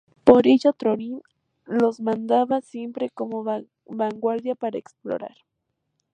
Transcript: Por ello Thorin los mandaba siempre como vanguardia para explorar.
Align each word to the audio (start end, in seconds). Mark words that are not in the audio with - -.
Por 0.23 0.47
ello 0.47 0.73
Thorin 0.73 1.21
los 1.67 1.99
mandaba 1.99 2.61
siempre 2.61 3.11
como 3.11 3.45
vanguardia 3.85 4.55
para 4.55 4.79
explorar. 4.79 5.35